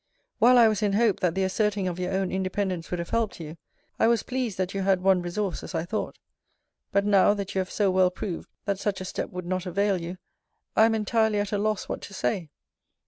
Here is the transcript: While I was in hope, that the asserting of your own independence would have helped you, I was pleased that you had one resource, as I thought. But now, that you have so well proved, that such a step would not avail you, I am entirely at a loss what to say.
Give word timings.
While 0.39 0.57
I 0.57 0.67
was 0.67 0.81
in 0.81 0.93
hope, 0.93 1.19
that 1.19 1.35
the 1.35 1.43
asserting 1.43 1.87
of 1.87 1.99
your 1.99 2.11
own 2.11 2.31
independence 2.31 2.89
would 2.89 2.97
have 2.97 3.11
helped 3.11 3.39
you, 3.39 3.57
I 3.99 4.07
was 4.07 4.23
pleased 4.23 4.57
that 4.57 4.73
you 4.73 4.81
had 4.81 5.01
one 5.03 5.21
resource, 5.21 5.61
as 5.61 5.75
I 5.75 5.85
thought. 5.85 6.17
But 6.91 7.05
now, 7.05 7.35
that 7.35 7.53
you 7.53 7.59
have 7.59 7.69
so 7.69 7.91
well 7.91 8.09
proved, 8.09 8.49
that 8.65 8.79
such 8.79 8.99
a 8.99 9.05
step 9.05 9.29
would 9.29 9.45
not 9.45 9.67
avail 9.67 10.01
you, 10.01 10.17
I 10.75 10.85
am 10.85 10.95
entirely 10.95 11.37
at 11.37 11.51
a 11.51 11.59
loss 11.59 11.87
what 11.87 12.01
to 12.01 12.15
say. 12.15 12.49